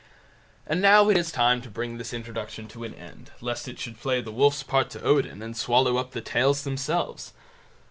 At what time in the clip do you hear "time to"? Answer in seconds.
1.31-1.69